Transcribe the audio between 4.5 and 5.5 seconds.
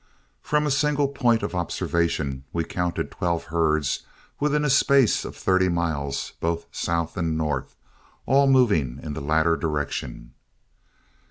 a space of